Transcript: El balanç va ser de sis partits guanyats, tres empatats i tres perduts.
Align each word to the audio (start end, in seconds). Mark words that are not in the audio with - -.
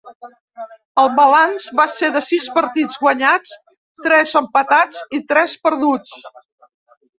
El 1.01 1.11
balanç 1.19 1.67
va 1.79 1.85
ser 1.99 2.09
de 2.15 2.23
sis 2.23 2.47
partits 2.57 2.99
guanyats, 3.05 3.53
tres 4.09 4.35
empatats 4.43 5.05
i 5.21 5.23
tres 5.35 5.57
perduts. 5.69 6.19